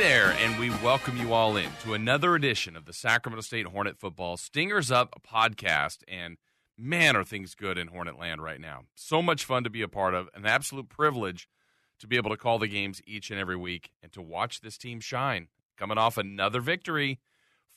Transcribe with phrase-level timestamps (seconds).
[0.00, 3.98] there, and we welcome you all in to another edition of the Sacramento State Hornet
[3.98, 5.98] Football Stingers Up podcast.
[6.08, 6.38] And
[6.78, 8.84] man, are things good in Hornet Land right now.
[8.94, 11.50] So much fun to be a part of, an absolute privilege
[11.98, 14.78] to be able to call the games each and every week and to watch this
[14.78, 15.48] team shine.
[15.76, 17.20] Coming off another victory,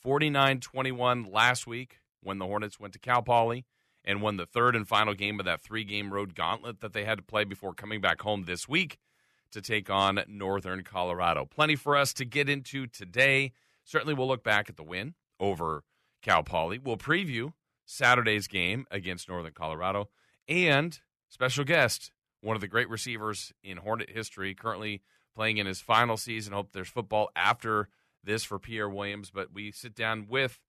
[0.00, 3.66] 49 21 last week when the Hornets went to Cal Poly
[4.02, 7.04] and won the third and final game of that three game road gauntlet that they
[7.04, 8.96] had to play before coming back home this week
[9.54, 11.46] to take on Northern Colorado.
[11.46, 13.52] Plenty for us to get into today.
[13.82, 15.82] Certainly, we'll look back at the win over
[16.22, 16.78] Cal Poly.
[16.78, 17.52] We'll preview
[17.86, 20.08] Saturday's game against Northern Colorado
[20.48, 25.02] and special guest, one of the great receivers in Hornet history, currently
[25.34, 26.52] playing in his final season.
[26.52, 27.88] Hope there's football after
[28.22, 30.60] this for Pierre Williams, but we sit down with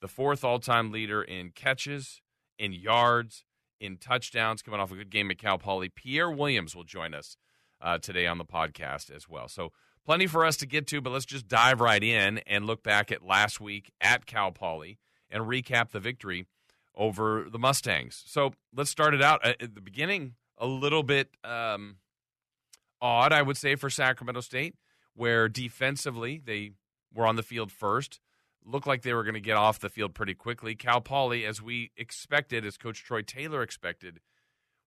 [0.00, 2.20] the fourth all-time leader in catches,
[2.58, 3.44] in yards,
[3.80, 5.88] in touchdowns, coming off a good game at Cal Poly.
[5.88, 7.36] Pierre Williams will join us
[7.80, 9.48] uh, today on the podcast as well.
[9.48, 9.72] So
[10.04, 13.10] plenty for us to get to, but let's just dive right in and look back
[13.12, 14.98] at last week at Cal Poly
[15.30, 16.46] and recap the victory
[16.94, 18.22] over the Mustangs.
[18.26, 20.34] So let's start it out at the beginning.
[20.58, 21.96] A little bit um,
[23.00, 24.74] odd, I would say, for Sacramento State,
[25.14, 26.72] where defensively they
[27.14, 28.20] were on the field first.
[28.64, 30.74] Looked like they were going to get off the field pretty quickly.
[30.74, 34.20] Cal Poly, as we expected, as Coach Troy Taylor expected,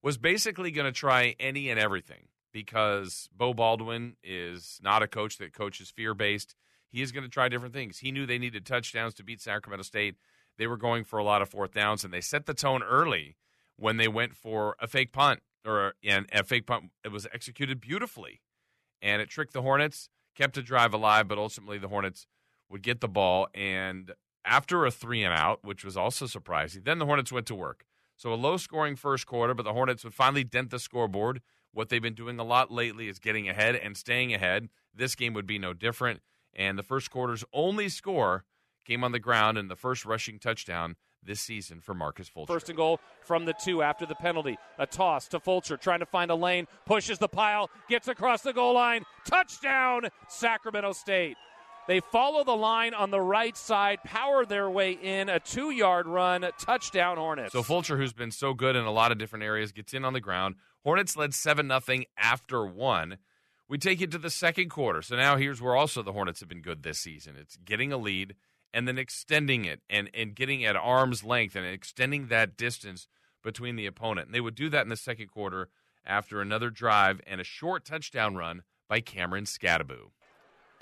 [0.01, 5.37] was basically going to try any and everything because Beau Baldwin is not a coach
[5.37, 6.55] that coaches fear based.
[6.89, 7.99] He is going to try different things.
[7.99, 10.15] He knew they needed touchdowns to beat Sacramento State.
[10.57, 13.37] They were going for a lot of fourth downs, and they set the tone early
[13.77, 16.91] when they went for a fake punt or and a fake punt.
[17.03, 18.41] It was executed beautifully,
[19.01, 22.27] and it tricked the Hornets, kept a drive alive, but ultimately the Hornets
[22.69, 23.47] would get the ball.
[23.53, 24.13] And
[24.43, 27.85] after a three and out, which was also surprising, then the Hornets went to work.
[28.17, 31.41] So a low scoring first quarter, but the Hornets would finally dent the scoreboard.
[31.71, 34.69] What they've been doing a lot lately is getting ahead and staying ahead.
[34.93, 36.21] This game would be no different.
[36.55, 38.45] And the first quarter's only score
[38.85, 42.53] came on the ground and the first rushing touchdown this season for Marcus Fulcher.
[42.53, 44.57] First and goal from the two after the penalty.
[44.77, 48.53] A toss to Fulcher, trying to find a lane, pushes the pile, gets across the
[48.53, 49.03] goal line.
[49.25, 51.35] Touchdown, Sacramento State.
[51.89, 56.05] They follow the line on the right side, power their way in, a two yard
[56.05, 57.51] run, touchdown Hornets.
[57.51, 60.13] So Fulcher, who's been so good in a lot of different areas, gets in on
[60.13, 60.53] the ground.
[60.83, 63.17] Hornets led 7 0 after one.
[63.67, 65.01] We take it to the second quarter.
[65.01, 67.35] So now here's where also the Hornets have been good this season.
[67.35, 68.35] It's getting a lead
[68.71, 73.07] and then extending it and, and getting at arm's length and extending that distance
[73.43, 74.27] between the opponent.
[74.27, 75.69] And they would do that in the second quarter
[76.05, 80.11] after another drive and a short touchdown run by Cameron Skattebo.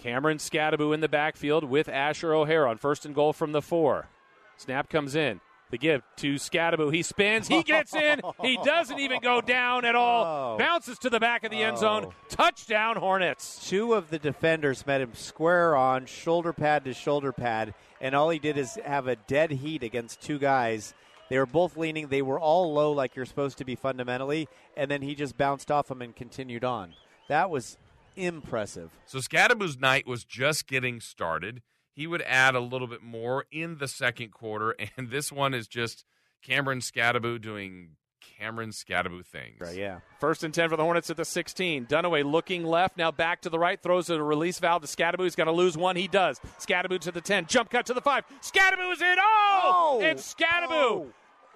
[0.08, 4.08] Cameron Skattebo in the backfield with Asher O'Hara on first and goal from the four.
[4.56, 5.42] Snap comes in.
[5.70, 6.94] The give to Skattebo.
[6.94, 7.50] He spins.
[7.50, 8.22] He gets in.
[8.42, 10.54] He doesn't even go down at all.
[10.54, 10.58] Oh.
[10.58, 12.06] Bounces to the back of the end zone.
[12.06, 12.14] Oh.
[12.30, 13.68] Touchdown, Hornets.
[13.68, 18.30] Two of the defenders met him square on, shoulder pad to shoulder pad, and all
[18.30, 20.94] he did is have a dead heat against two guys.
[21.30, 22.08] They were both leaning.
[22.08, 24.48] They were all low, like you're supposed to be fundamentally,
[24.78, 26.94] and then he just bounced off them and continued on.
[27.28, 27.78] That was
[28.18, 28.92] impressive.
[29.06, 31.62] So Skattebo's night was just getting started.
[31.94, 35.68] He would add a little bit more in the second quarter, and this one is
[35.68, 36.04] just
[36.44, 37.92] Cameron Skattebo doing
[38.38, 39.60] Cameron Skattebo things.
[39.60, 40.00] Right, yeah.
[40.20, 41.88] First and 10 for the Hornets at the 16.
[41.88, 45.24] Dunaway looking left, now back to the right, throws a release valve to Skattebo.
[45.24, 45.96] He's going to lose one.
[45.96, 46.40] He does.
[46.60, 47.48] Skattebo to the 10.
[47.48, 48.24] Jump cut to the 5.
[48.42, 49.16] Skattebo is in.
[49.20, 50.00] Oh!
[50.00, 50.02] Oh!
[50.04, 51.08] And Skattebo Oh!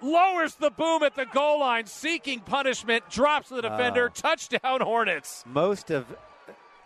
[0.02, 4.06] lowers the boom at the goal line, seeking punishment, drops the defender.
[4.06, 4.12] Oh.
[4.12, 5.44] Touchdown, Hornets.
[5.46, 6.06] Most of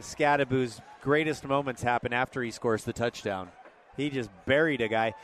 [0.00, 3.48] Skattebo's greatest moments happen after he scores the touchdown.
[3.96, 5.14] He just buried a guy.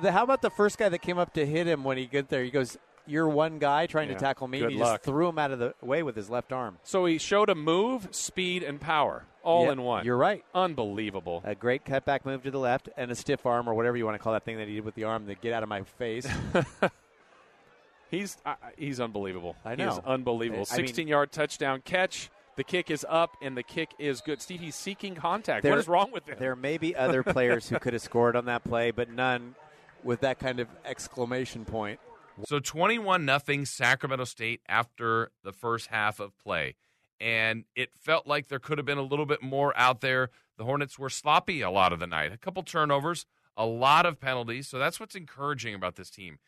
[0.00, 2.28] The, how about the first guy that came up to hit him when he got
[2.28, 2.42] there?
[2.42, 5.00] He goes, "You're one guy trying Yeah, to tackle me." he luck.
[5.00, 6.78] just threw him out of the way with his left arm.
[6.82, 10.04] So he showed a move, speed, and power all Yep, in one.
[10.06, 10.42] You're right.
[10.54, 11.42] Unbelievable.
[11.44, 14.14] A great cutback move to the left and a stiff arm or whatever you want
[14.14, 15.82] to call that thing that he did with the arm to get out of my
[15.82, 16.26] face.
[18.10, 19.56] He's uh, he's unbelievable.
[19.64, 20.02] I know.
[20.04, 20.66] unbelievable.
[20.70, 22.30] I mean- 16 yard touchdown catch.
[22.56, 24.42] The kick is up and the kick is good.
[24.42, 25.62] Steve, he's seeking contact.
[25.62, 26.36] There- what is wrong with him?
[26.38, 29.54] there may be other players who could have scored on that play, but none
[30.02, 31.98] with that kind of exclamation point.
[32.46, 36.76] So 21 nothing Sacramento State after the first half of play.
[37.20, 40.30] And it felt like there could have been a little bit more out there.
[40.56, 42.32] The Hornets were sloppy a lot of the night.
[42.32, 43.26] A couple turnovers,
[43.56, 44.68] a lot of penalties.
[44.68, 46.38] So that's what's encouraging about this team.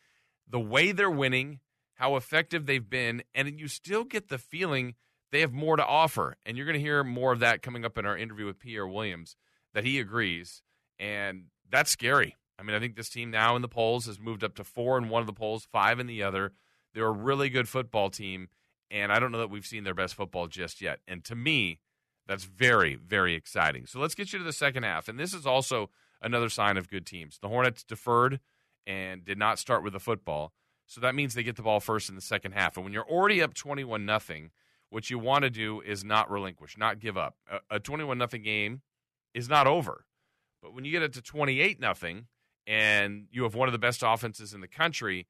[0.47, 1.59] The way they're winning,
[1.95, 4.95] how effective they've been, and you still get the feeling
[5.31, 6.37] they have more to offer.
[6.45, 8.87] And you're going to hear more of that coming up in our interview with Pierre
[8.87, 9.35] Williams
[9.73, 10.61] that he agrees.
[10.99, 12.35] And that's scary.
[12.57, 14.97] I mean, I think this team now in the polls has moved up to four
[14.97, 16.53] in one of the polls, five in the other.
[16.93, 18.47] They're a really good football team,
[18.89, 20.99] and I don't know that we've seen their best football just yet.
[21.07, 21.79] And to me,
[22.27, 23.85] That's very, very exciting.
[23.85, 25.07] So let's get you to the second half.
[25.07, 25.89] And this is also
[26.21, 27.37] another sign of good teams.
[27.39, 28.39] The Hornets deferred
[28.87, 30.53] and did not start with the football.
[30.87, 32.77] So that means they get the ball first in the second half.
[32.77, 34.51] And when you're already up 21 nothing,
[34.89, 37.35] what you want to do is not relinquish, not give up.
[37.69, 38.81] A 21 nothing game
[39.33, 40.05] is not over.
[40.61, 42.27] But when you get it to 28 nothing
[42.65, 45.27] and you have one of the best offenses in the country,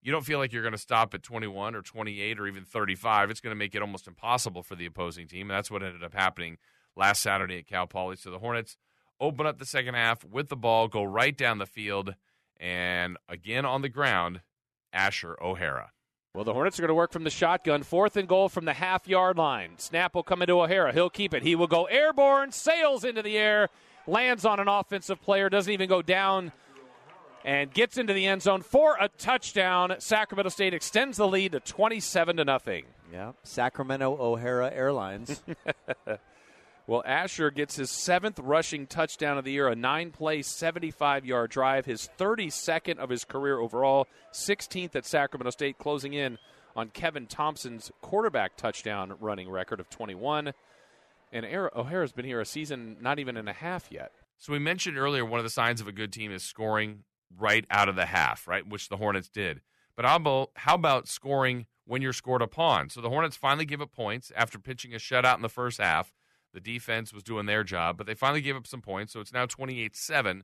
[0.00, 3.30] you don't feel like you're going to stop at 21 or 28 or even 35.
[3.30, 5.50] It's going to make it almost impossible for the opposing team.
[5.50, 6.58] And that's what ended up happening
[6.96, 8.16] last Saturday at Cal Poly.
[8.16, 8.76] So the Hornets
[9.20, 12.14] open up the second half with the ball, go right down the field,
[12.58, 14.40] and again on the ground,
[14.92, 15.90] Asher O'Hara.
[16.34, 17.82] Well, the Hornets are going to work from the shotgun.
[17.82, 19.72] Fourth and goal from the half yard line.
[19.78, 20.92] Snap will come into O'Hara.
[20.92, 21.42] He'll keep it.
[21.42, 23.70] He will go airborne, sails into the air,
[24.06, 26.52] lands on an offensive player, doesn't even go down
[27.44, 29.94] and gets into the end zone for a touchdown.
[29.98, 32.84] Sacramento State extends the lead to 27 to nothing.
[33.12, 35.42] Yeah, Sacramento O'Hara Airlines.
[36.88, 41.50] well, Asher gets his seventh rushing touchdown of the year, a nine play, 75 yard
[41.50, 46.38] drive, his 32nd of his career overall, 16th at Sacramento State, closing in
[46.74, 50.54] on Kevin Thompson's quarterback touchdown running record of 21.
[51.30, 54.12] And O'Hara's been here a season, not even and a half yet.
[54.38, 57.04] So we mentioned earlier one of the signs of a good team is scoring
[57.36, 59.60] right out of the half, right, which the Hornets did.
[59.94, 62.88] But how about scoring when you're scored upon?
[62.88, 66.14] So the Hornets finally give up points after pitching a shutout in the first half.
[66.58, 69.32] The defense was doing their job, but they finally gave up some points, so it's
[69.32, 70.42] now 28 7.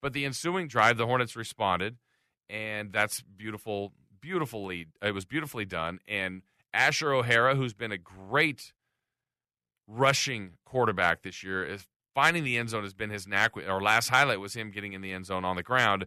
[0.00, 1.96] But the ensuing drive, the Hornets responded,
[2.48, 5.98] and that's beautiful, beautifully, it was beautifully done.
[6.06, 8.72] And Asher O'Hara, who's been a great
[9.88, 13.54] rushing quarterback this year, is finding the end zone has been his knack.
[13.56, 16.06] Our last highlight was him getting in the end zone on the ground.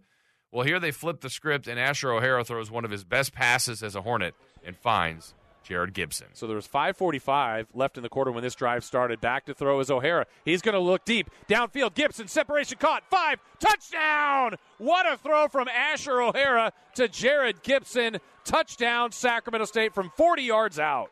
[0.50, 3.84] Well, here they flip the script, and Asher O'Hara throws one of his best passes
[3.84, 4.34] as a Hornet
[4.64, 5.34] and finds
[5.72, 6.28] Jared Gibson.
[6.34, 9.22] So there was 5:45 left in the quarter when this drive started.
[9.22, 10.26] Back to throw is O'Hara.
[10.44, 11.94] He's going to look deep downfield.
[11.94, 13.04] Gibson separation caught.
[13.10, 14.56] Five touchdown!
[14.80, 18.18] What a throw from Asher O'Hara to Jared Gibson.
[18.44, 21.10] Touchdown Sacramento State from 40 yards out.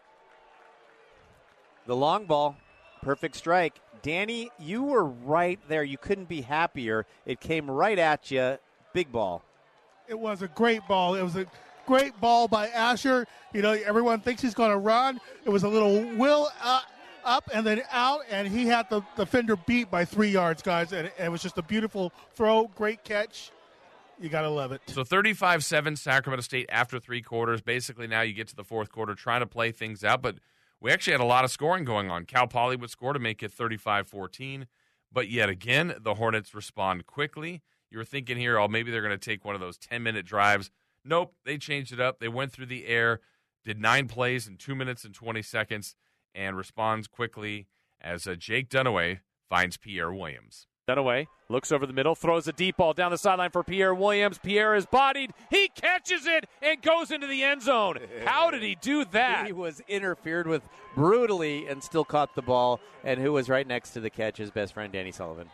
[1.85, 2.57] The long ball,
[3.01, 3.79] perfect strike.
[4.01, 5.85] Danny, you were right there.
[5.85, 7.05] You couldn't be happier.
[7.25, 8.57] It came right at you.
[8.91, 9.41] Big ball.
[10.09, 11.15] It was a great ball.
[11.15, 11.45] It was a
[11.89, 13.25] great ball by Asher.
[13.51, 15.19] You know, everyone thinks he's going to run.
[15.43, 16.81] It was a little will uh,
[17.25, 20.93] up and then out, and he had the defender beat by three yards, guys.
[20.93, 22.67] And it was just a beautiful throw.
[22.75, 23.49] Great catch.
[24.19, 24.81] You got to love it.
[24.85, 27.59] So 35 7 Sacramento State after three quarters.
[27.61, 30.35] Basically, now you get to the fourth quarter trying to play things out, but
[30.79, 32.25] we actually had a lot of scoring going on.
[32.25, 34.67] Cal Poly would score to make it 35 14.
[35.11, 37.63] But yet again, the Hornets respond quickly.
[37.89, 40.23] You were thinking here, oh, maybe they're going to take one of those 10 minute
[40.23, 40.69] drives.
[41.05, 42.19] Nope, they changed it up.
[42.19, 43.21] They went through the air,
[43.63, 45.95] did nine plays in two minutes and 20 seconds,
[46.35, 47.67] and responds quickly
[48.01, 49.19] as uh, Jake Dunaway
[49.49, 50.67] finds Pierre Williams.
[50.87, 54.39] Dunaway looks over the middle, throws a deep ball down the sideline for Pierre Williams.
[54.39, 55.31] Pierre is bodied.
[55.51, 57.97] He catches it and goes into the end zone.
[58.25, 59.45] How did he do that?
[59.45, 60.63] He was interfered with
[60.95, 62.79] brutally and still caught the ball.
[63.03, 64.37] And who was right next to the catch?
[64.37, 65.49] His best friend, Danny Sullivan.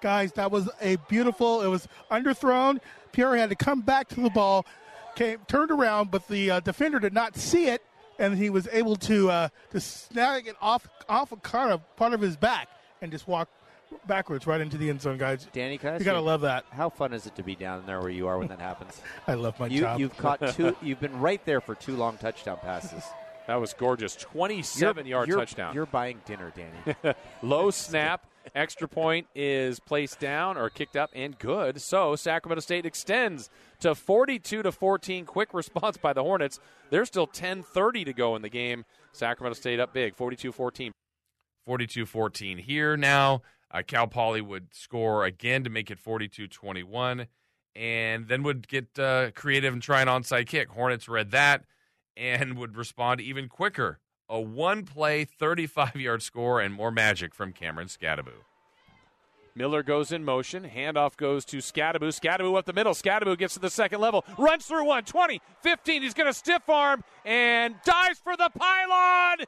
[0.00, 1.62] Guys, that was a beautiful.
[1.62, 2.78] It was underthrown.
[3.16, 4.66] Pierre had to come back to the ball,
[5.14, 7.82] came turned around, but the uh, defender did not see it,
[8.18, 12.12] and he was able to uh, to snag it off off a kind of part
[12.12, 12.68] of his back
[13.00, 13.48] and just walk
[14.06, 15.48] backwards right into the end zone, guys.
[15.54, 16.66] Danny, you gotta love that.
[16.70, 19.00] How fun is it to be down there where you are when that happens?
[19.26, 19.98] I love my you, job.
[19.98, 20.76] You've caught two.
[20.82, 23.02] You've been right there for two long touchdown passes.
[23.46, 24.14] That was gorgeous.
[24.14, 25.74] 27 you're, yard you're, touchdown.
[25.74, 27.14] You're buying dinner, Danny.
[27.42, 28.26] Low snap.
[28.54, 31.80] Extra point is placed down or kicked up and good.
[31.80, 33.50] So Sacramento State extends
[33.80, 35.26] to 42 to 14.
[35.26, 36.60] Quick response by the Hornets.
[36.90, 38.84] There's still 10:30 to go in the game.
[39.12, 40.92] Sacramento State up big, 42-14.
[41.66, 43.42] 42-14 here now.
[43.70, 47.26] Uh, Cal Poly would score again to make it 42 21,
[47.74, 50.68] and then would get uh, creative and try an onside kick.
[50.68, 51.64] Hornets read that
[52.16, 53.98] and would respond even quicker.
[54.28, 58.32] A one play, 35 yard score, and more magic from Cameron Skattebo.
[59.54, 60.68] Miller goes in motion.
[60.68, 62.08] Handoff goes to Skattebo.
[62.08, 62.92] Skattebo up the middle.
[62.92, 64.24] Skattebo gets to the second level.
[64.36, 65.04] Runs through one.
[65.04, 66.02] 20, 15.
[66.02, 69.46] He's going to stiff arm and dives for the pylon.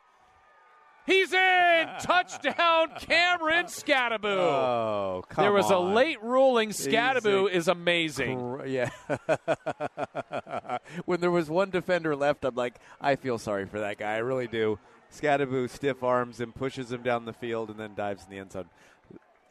[1.08, 1.88] He's in!
[2.02, 4.24] Touchdown, Cameron Skattebo.
[4.26, 5.72] Oh, come There was on.
[5.72, 6.68] a late ruling.
[6.68, 8.60] Skattebo is amazing.
[8.66, 8.90] Yeah.
[11.06, 14.12] when there was one defender left, I'm like, I feel sorry for that guy.
[14.14, 14.78] I really do.
[15.10, 18.52] Skattebo stiff arms and pushes him down the field, and then dives in the end
[18.52, 18.66] zone.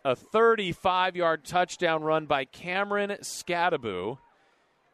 [0.05, 4.19] A 35 yard touchdown run by Cameron Skattebo.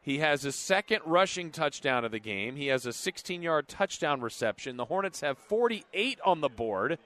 [0.04, 2.58] He has his second rushing touchdown of the game.
[2.58, 4.76] He has a 16 yard touchdown reception.
[4.76, 7.00] The Hornets have 48 on the board.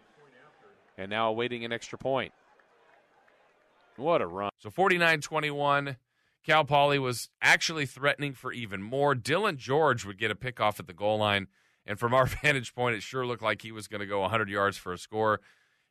[0.98, 2.34] and now awaiting an extra point.
[3.98, 4.50] What a run.
[4.58, 5.98] So 49 21.
[6.44, 9.14] Cal Poly was actually threatening for even more.
[9.14, 11.48] Dylan George would get a pick off at the goal line.
[11.86, 14.50] And from our vantage point, it sure looked like he was going to go 100
[14.50, 15.40] yards for a score.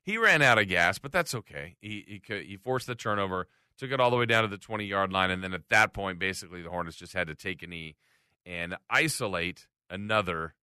[0.03, 1.77] He ran out of gas, but that's okay.
[1.81, 4.85] He, he, he forced the turnover, took it all the way down to the 20
[4.85, 5.31] yard line.
[5.31, 7.97] And then at that point, basically, the Hornets just had to take a knee
[8.45, 10.55] and isolate another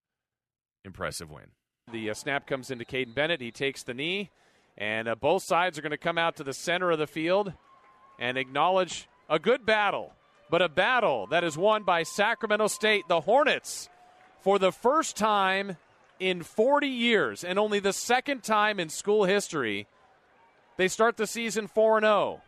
[0.86, 1.52] impressive win.
[1.92, 3.42] The uh, snap comes into Caden Bennett.
[3.42, 4.32] He takes the knee,
[4.78, 7.54] and uh, both sides are going to come out to the center of the field
[8.20, 10.14] and acknowledge a good battle,
[10.50, 13.04] but a battle that is won by Sacramento State.
[13.10, 13.90] The Hornets,
[14.42, 15.78] for the first time
[16.20, 19.88] in 40 years and only the second time in school history,
[20.78, 22.42] they start the season 4 0.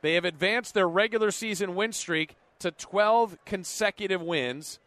[0.00, 4.78] They have advanced their regular season win streak to 12 consecutive wins.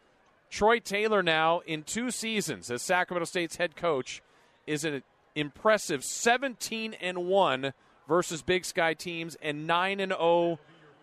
[0.50, 4.22] Troy Taylor now in two seasons as Sacramento State's head coach
[4.66, 5.02] is an
[5.34, 7.72] impressive 17 and 1
[8.08, 10.58] versus Big Sky teams and 9 and 0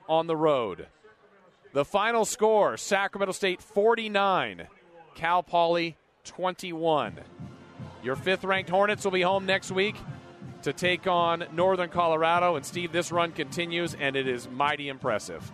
[0.08, 0.88] on the road.
[1.74, 4.68] The final score Sacramento State 49,
[5.16, 7.20] Cal Poly 21.
[8.04, 9.96] Your fifth ranked Hornets will be home next week
[10.64, 12.56] to take on Northern Colorado.
[12.56, 15.52] And Steve, this run continues, and it is mighty impressive.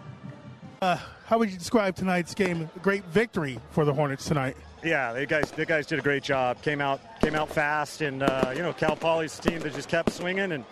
[0.82, 2.70] Uh, how would you describe tonight's game?
[2.76, 4.58] A great victory for the Hornets tonight.
[4.84, 6.62] Yeah, the guys, the guys did a great job.
[6.62, 10.12] Came out, came out fast, and uh, you know, Cal Poly's team that just kept
[10.12, 10.64] swinging and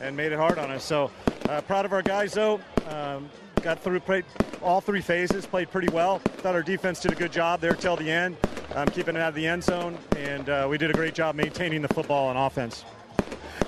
[0.00, 0.84] and made it hard on us.
[0.84, 1.10] So
[1.48, 2.60] uh, proud of our guys, though.
[2.88, 3.30] Um,
[3.62, 4.26] got through played
[4.62, 6.18] all three phases, played pretty well.
[6.18, 8.36] Thought our defense did a good job there till the end,
[8.74, 11.34] um, keeping it out of the end zone, and uh, we did a great job
[11.34, 12.84] maintaining the football on offense.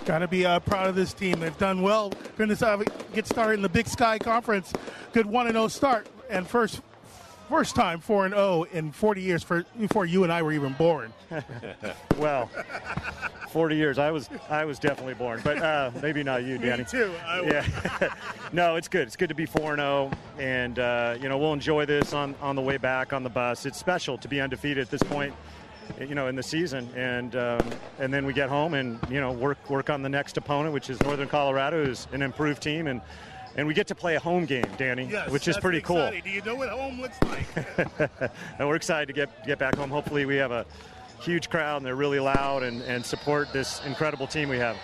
[0.06, 1.40] Got to be uh, proud of this team.
[1.40, 2.12] They've done well.
[2.38, 4.72] Going to get started in the Big Sky Conference.
[5.12, 6.80] Good one and zero start, and first
[7.48, 10.75] first time 4 and 0 in 40 years for, before you and I were even
[10.75, 11.12] born.
[12.18, 12.48] well,
[13.50, 13.98] 40 years.
[13.98, 16.84] I was I was definitely born, but uh, maybe not you, Danny.
[16.84, 17.12] Me too.
[17.44, 17.66] yeah.
[18.52, 19.08] no, it's good.
[19.08, 22.54] It's good to be 4 0, and uh, you know we'll enjoy this on on
[22.54, 23.66] the way back on the bus.
[23.66, 25.34] It's special to be undefeated at this point.
[26.00, 27.61] You know, in the season, and um,
[27.99, 30.90] and then we get home and you know work work on the next opponent, which
[30.90, 33.00] is Northern Colorado, who's an improved team, and
[33.57, 36.11] and we get to play a home game, Danny, yes, which is pretty cool.
[36.11, 38.11] Do you know what home looks like?
[38.59, 39.90] and we're excited to get get back home.
[39.90, 40.66] Hopefully, we have a
[41.21, 44.76] huge crowd and they're really loud and, and support this incredible team we have.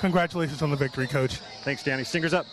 [0.00, 1.36] Congratulations on the victory, Coach.
[1.62, 2.04] Thanks, Danny.
[2.04, 2.46] Stingers up.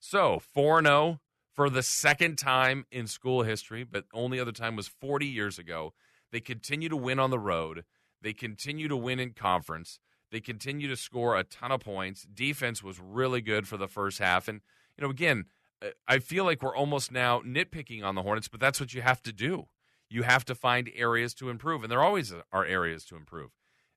[0.00, 1.20] So 4 0
[1.54, 5.92] for the second time in school history, but only other time was 40 years ago.
[6.34, 7.84] They continue to win on the road.
[8.20, 10.00] They continue to win in conference.
[10.32, 12.24] They continue to score a ton of points.
[12.24, 14.48] Defense was really good for the first half.
[14.48, 14.60] And,
[14.98, 15.44] you know, again,
[15.80, 19.00] uh, I feel like we're almost now nitpicking on the Hornets, but that's what you
[19.00, 19.68] have to do.
[20.10, 23.50] You have to find areas to improve, and there always are areas to improve.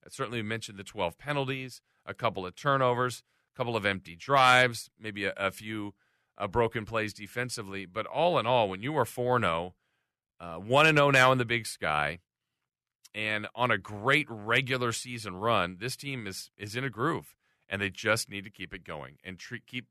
[0.05, 3.23] I certainly mentioned the 12 penalties, a couple of turnovers,
[3.55, 5.95] a couple of empty drives, maybe a, a few
[6.37, 7.87] uh, broken plays defensively.
[7.87, 9.73] But all in all, when you are 4 0,
[10.39, 12.19] uh, 1 0 now in the big sky,
[13.13, 17.35] and on a great regular season run, this team is is in a groove,
[17.69, 19.87] and they just need to keep it going and treat, keep,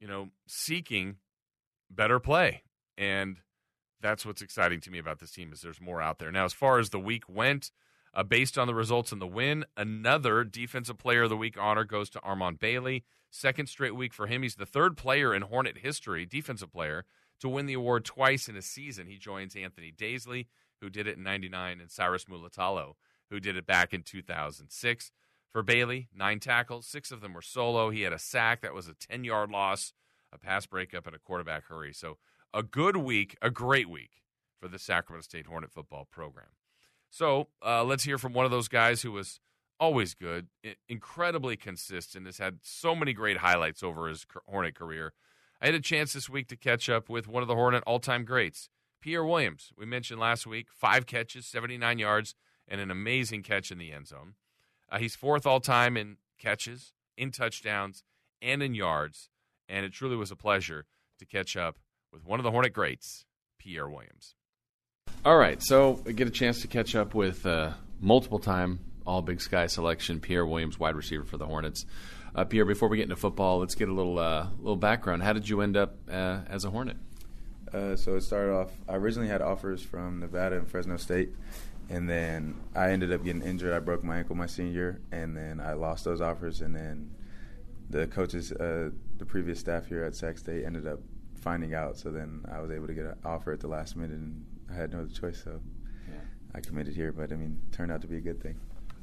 [0.00, 1.16] you know, seeking
[1.90, 2.62] better play.
[2.96, 3.38] And
[4.00, 6.44] that's what's exciting to me about this team is there's more out there now.
[6.44, 7.70] As far as the week went,
[8.14, 11.84] uh, based on the results and the win, another Defensive Player of the Week honor
[11.84, 13.04] goes to Armand Bailey.
[13.30, 14.42] Second straight week for him.
[14.42, 17.04] He's the third player in Hornet history, defensive player,
[17.40, 19.06] to win the award twice in a season.
[19.06, 20.46] He joins Anthony Daisley
[20.80, 22.96] who did it in 99, and Cyrus Mulatalo,
[23.30, 25.12] who did it back in 2006.
[25.52, 27.90] For Bailey, nine tackles, six of them were solo.
[27.90, 29.92] He had a sack that was a 10 yard loss,
[30.32, 31.92] a pass breakup, and a quarterback hurry.
[31.92, 32.18] So
[32.52, 34.22] a good week, a great week
[34.60, 36.48] for the Sacramento State Hornet football program.
[37.10, 39.40] So uh, let's hear from one of those guys who was
[39.80, 40.48] always good,
[40.88, 45.12] incredibly consistent, has had so many great highlights over his Hornet career.
[45.60, 48.00] I had a chance this week to catch up with one of the Hornet all
[48.00, 48.68] time greats.
[49.00, 52.34] Pierre Williams, we mentioned last week, five catches, 79 yards,
[52.66, 54.34] and an amazing catch in the end zone.
[54.90, 58.02] Uh, he's fourth all time in catches, in touchdowns,
[58.42, 59.30] and in yards.
[59.68, 60.86] And it truly was a pleasure
[61.18, 61.78] to catch up
[62.12, 63.24] with one of the Hornet greats,
[63.58, 64.34] Pierre Williams.
[65.24, 69.22] All right, so I get a chance to catch up with uh, multiple time All
[69.22, 71.84] Big Sky selection Pierre Williams, wide receiver for the Hornets.
[72.34, 75.22] Uh, Pierre, before we get into football, let's get a little uh, little background.
[75.22, 76.96] How did you end up uh, as a Hornet?
[77.72, 78.70] Uh, so it started off.
[78.88, 81.30] I originally had offers from Nevada and Fresno State,
[81.90, 83.72] and then I ended up getting injured.
[83.72, 86.60] I broke my ankle my senior year, and then I lost those offers.
[86.60, 87.10] And then
[87.90, 91.00] the coaches, uh, the previous staff here at Sac State, ended up
[91.34, 91.96] finding out.
[91.96, 94.74] So then I was able to get an offer at the last minute, and I
[94.74, 95.42] had no other choice.
[95.42, 95.60] So
[96.08, 96.20] yeah.
[96.54, 97.12] I committed here.
[97.12, 98.56] But I mean, turned out to be a good thing.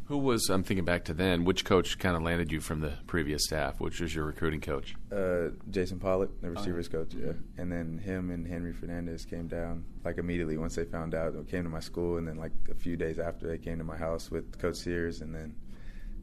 [0.06, 1.46] Who was I'm thinking back to then?
[1.46, 3.80] Which coach kind of landed you from the previous staff?
[3.80, 4.94] Which was your recruiting coach?
[5.12, 7.34] Uh, Jason Pollock, the receivers coach, yeah.
[7.58, 11.34] And then him and Henry Fernandez came down like immediately once they found out.
[11.34, 13.84] They came to my school, and then like a few days after, they came to
[13.84, 15.56] my house with Coach Sears, and then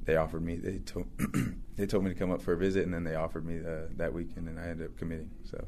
[0.04, 0.56] they offered me.
[0.56, 1.06] They told
[1.76, 3.88] they told me to come up for a visit, and then they offered me uh,
[3.96, 5.30] that weekend, and I ended up committing.
[5.42, 5.64] So.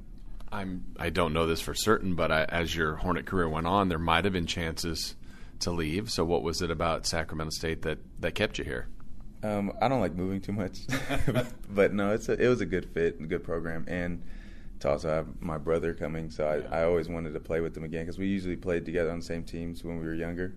[0.53, 0.85] I'm.
[1.01, 3.99] I don't know this for certain, but I, as your Hornet career went on, there
[3.99, 5.17] might have been chances
[5.65, 6.11] to leave.
[6.11, 8.89] So, what was it about Sacramento State that, that kept you here?
[9.43, 10.81] Um, I don't like moving too much,
[11.71, 14.23] but no, it's a, it was a good fit, a good program, and
[14.81, 16.31] to also have my brother coming.
[16.31, 19.11] So I, I always wanted to play with him again because we usually played together
[19.11, 20.55] on the same teams when we were younger,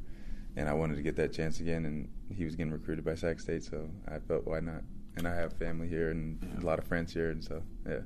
[0.55, 1.85] and I wanted to get that chance again.
[1.85, 4.83] And he was getting recruited by Sac State, so I felt why not.
[5.17, 6.63] And I have family here and yeah.
[6.63, 7.99] a lot of friends here, and so yeah.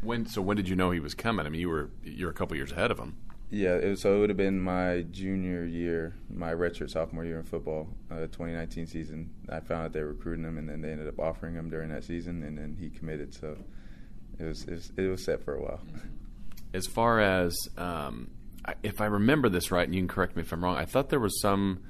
[0.00, 1.44] When so when did you know he was coming?
[1.44, 3.16] I mean, you were you're a couple years ahead of him.
[3.52, 7.38] Yeah, it was, so it would have been my junior year, my redshirt sophomore year
[7.38, 9.30] in football, uh, 2019 season.
[9.46, 11.90] I found out they were recruiting him, and then they ended up offering him during
[11.90, 13.34] that season, and then he committed.
[13.34, 13.58] So
[14.38, 15.82] it was it was, it was set for a while.
[16.72, 18.30] As far as um,
[18.82, 21.10] if I remember this right, and you can correct me if I'm wrong, I thought
[21.10, 21.82] there was some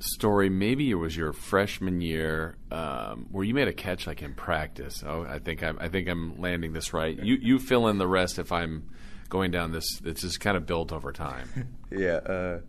[0.00, 0.48] story.
[0.48, 5.04] Maybe it was your freshman year um, where you made a catch like in practice.
[5.06, 7.16] Oh, I think I'm I think I'm landing this right.
[7.16, 8.88] You you fill in the rest if I'm
[9.26, 10.00] going down this.
[10.04, 11.76] It's just kind of built over time.
[11.90, 12.60] yeah, uh,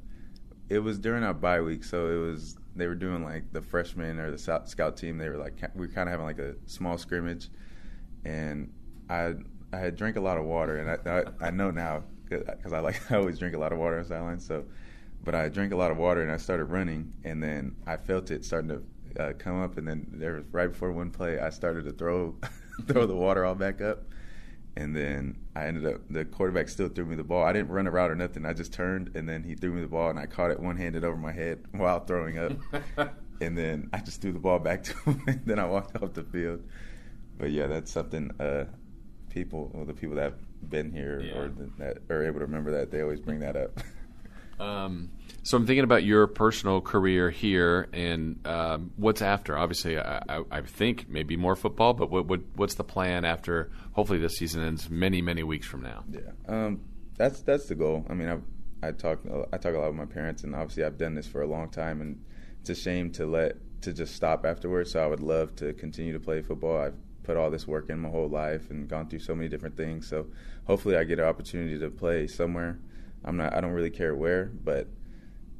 [0.69, 4.19] it was during our bye week, so it was they were doing like the freshman
[4.19, 5.17] or the scout team.
[5.17, 7.49] They were like we were kind of having like a small scrimmage,
[8.25, 8.71] and
[9.09, 9.33] I
[9.73, 12.79] I had drank a lot of water, and I I, I know now because I
[12.79, 14.45] like I always drink a lot of water on sidelines.
[14.45, 14.65] So,
[15.23, 18.31] but I drank a lot of water, and I started running, and then I felt
[18.31, 18.83] it starting to.
[19.17, 22.35] Uh, come up and then there was right before one play I started to throw
[22.85, 24.03] throw the water all back up
[24.77, 27.43] and then I ended up the quarterback still threw me the ball.
[27.43, 28.45] I didn't run a route or nothing.
[28.45, 30.77] I just turned and then he threw me the ball and I caught it one
[30.77, 32.51] handed over my head while throwing up.
[33.41, 36.13] and then I just threw the ball back to him and then I walked off
[36.13, 36.63] the field.
[37.39, 38.65] But yeah, that's something uh,
[39.29, 41.33] people, the people that have been here yeah.
[41.33, 43.79] or that are able to remember that they always bring that up.
[44.59, 45.09] Um,
[45.47, 49.57] so I'm thinking about your personal career here and um, what's after.
[49.57, 53.71] Obviously, I, I, I, think maybe more football, but what, what, what's the plan after?
[53.93, 56.03] Hopefully, this season ends many many weeks from now.
[56.11, 56.81] Yeah, um,
[57.15, 58.05] that's that's the goal.
[58.09, 59.19] I mean, I I talk
[59.53, 61.69] I talk a lot with my parents, and obviously, I've done this for a long
[61.69, 62.21] time, and
[62.59, 64.91] it's a shame to let to just stop afterwards.
[64.91, 66.77] So I would love to continue to play football.
[66.77, 69.77] I've put all this work in my whole life and gone through so many different
[69.77, 70.09] things.
[70.09, 70.27] So
[70.65, 72.79] hopefully, I get an opportunity to play somewhere.
[73.23, 73.53] I'm not.
[73.53, 74.89] I don't really care where, but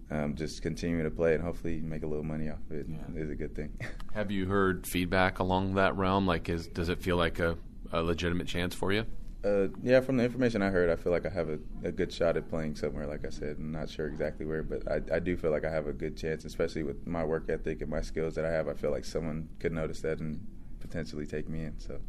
[0.10, 3.22] um, just continuing to play and hopefully make a little money off of it yeah.
[3.22, 3.78] is a good thing.
[4.14, 6.26] Have you heard feedback along that realm?
[6.26, 7.58] Like, is does it feel like a,
[7.92, 9.06] a legitimate chance for you?
[9.44, 12.12] Uh, yeah, from the information I heard, I feel like I have a, a, good
[12.12, 13.06] shot at playing somewhere.
[13.06, 15.70] Like I said, I'm not sure exactly where, but I, I, do feel like I
[15.70, 18.68] have a good chance, especially with my work ethic and my skills that I have.
[18.68, 20.46] I feel like someone could notice that and
[20.80, 21.80] potentially take me in.
[21.80, 22.00] So.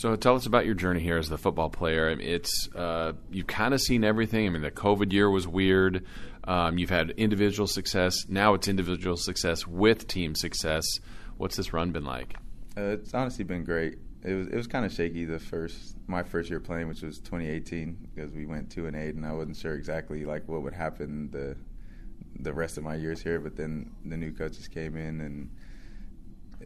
[0.00, 2.08] So tell us about your journey here as the football player.
[2.08, 4.46] It's uh, you've kind of seen everything.
[4.46, 6.06] I mean, the COVID year was weird.
[6.44, 8.24] Um, you've had individual success.
[8.26, 10.86] Now it's individual success with team success.
[11.36, 12.34] What's this run been like?
[12.78, 13.98] Uh, it's honestly been great.
[14.24, 17.18] It was it was kind of shaky the first my first year playing, which was
[17.18, 20.72] 2018, because we went two and eight, and I wasn't sure exactly like what would
[20.72, 21.58] happen the
[22.42, 23.38] the rest of my years here.
[23.38, 25.50] But then the new coaches came in and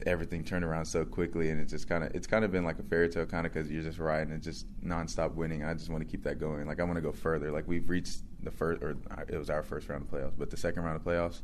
[0.07, 2.79] everything turned around so quickly, and it just kind of it's kind of been like
[2.79, 5.65] a fairy tale kind of because you're just riding and just nonstop winning.
[5.65, 6.67] I just want to keep that going.
[6.67, 7.51] Like I want to go further.
[7.51, 10.51] Like we've reached the first, or uh, it was our first round of playoffs, but
[10.51, 11.41] the second round of playoffs.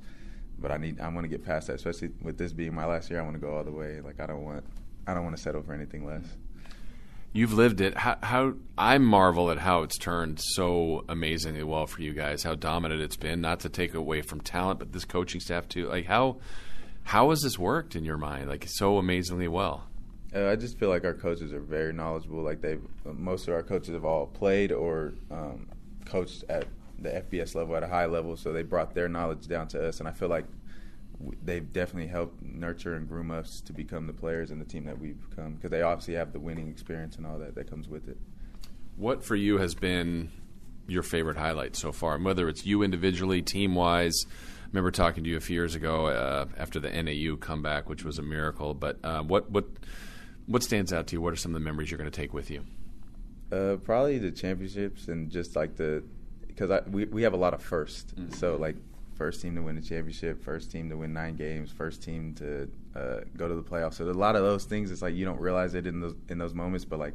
[0.58, 3.10] But I need I want to get past that, especially with this being my last
[3.10, 3.20] year.
[3.20, 4.00] I want to go all the way.
[4.00, 4.64] Like I don't want
[5.06, 6.24] I don't want to settle for anything less.
[7.32, 7.96] You've lived it.
[7.96, 12.42] How, how, I marvel at how it's turned so amazingly well for you guys.
[12.42, 13.40] How dominant it's been.
[13.40, 15.86] Not to take away from talent, but this coaching staff too.
[15.86, 16.38] Like how
[17.04, 18.48] how has this worked in your mind?
[18.48, 19.86] Like so amazingly well.
[20.34, 22.42] Uh, I just feel like our coaches are very knowledgeable.
[22.42, 25.68] Like they, most of our coaches have all played or um,
[26.04, 26.66] coached at
[26.98, 30.00] the FBS level at a high level, so they brought their knowledge down to us,
[30.00, 30.44] and I feel like
[31.44, 34.98] they've definitely helped nurture and groom us to become the players and the team that
[34.98, 38.08] we've become because they obviously have the winning experience and all that that comes with
[38.08, 38.16] it.
[38.96, 40.30] What for you has been
[40.86, 44.24] your favorite highlight so far, whether it's you individually, team wise?
[44.72, 48.18] Remember talking to you a few years ago uh, after the NAU comeback, which was
[48.18, 48.74] a miracle.
[48.74, 49.66] But uh, what what
[50.46, 51.20] what stands out to you?
[51.20, 52.64] What are some of the memories you're going to take with you?
[53.52, 56.04] Uh, probably the championships and just like the
[56.46, 58.32] because we we have a lot of 1st mm-hmm.
[58.32, 58.76] so like
[59.20, 62.70] first team to win the championship, first team to win nine games, first team to
[62.96, 63.94] uh, go to the playoffs.
[63.94, 66.38] So a lot of those things, it's like you don't realize it in those in
[66.38, 67.14] those moments, but like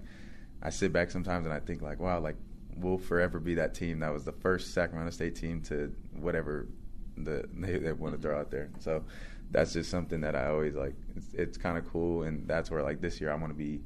[0.61, 2.35] I sit back sometimes and I think like, wow, like
[2.77, 6.67] we'll forever be that team that was the first Sacramento State team to whatever
[7.17, 8.21] the they, they want to mm-hmm.
[8.21, 8.69] throw out there.
[8.79, 9.03] So
[9.51, 10.95] that's just something that I always like.
[11.15, 13.81] It's, it's kind of cool, and that's where like this year I want to be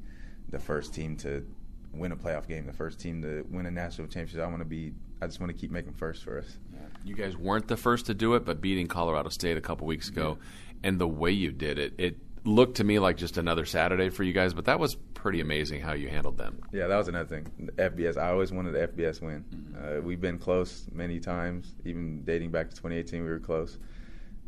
[0.48, 1.46] the first team to
[1.92, 4.40] win a playoff game, the first team to win a national championship.
[4.40, 4.92] I want to be.
[5.22, 6.58] I just want to keep making first for us.
[7.04, 10.08] You guys weren't the first to do it, but beating Colorado State a couple weeks
[10.08, 10.38] ago,
[10.82, 14.22] and the way you did it, it looked to me like just another Saturday for
[14.22, 14.54] you guys.
[14.54, 16.58] But that was pretty amazing how you handled them.
[16.72, 17.46] Yeah, that was another thing.
[17.58, 18.16] The FBS.
[18.16, 19.44] I always wanted the FBS win.
[19.78, 23.22] Uh, we've been close many times, even dating back to 2018.
[23.22, 23.76] We were close,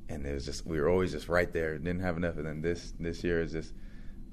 [0.08, 1.76] and it was just we were always just right there.
[1.76, 3.74] Didn't have enough, and then this this year is just.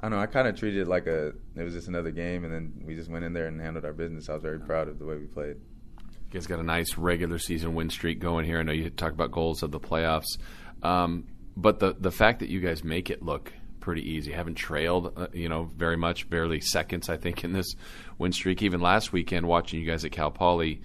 [0.01, 0.23] I don't know.
[0.23, 2.95] I kind of treated it like a it was just another game, and then we
[2.95, 4.29] just went in there and handled our business.
[4.29, 5.57] I was very proud of the way we played.
[5.57, 8.59] You guys got a nice regular season win streak going here.
[8.59, 10.37] I know you talk about goals of the playoffs,
[10.83, 11.25] um,
[11.57, 13.51] but the the fact that you guys make it look
[13.89, 17.73] pretty easy, haven't trailed, uh, you know, very much, barely seconds, I think, in this
[18.19, 18.61] win streak.
[18.61, 20.83] Even last weekend, watching you guys at Cal Poly,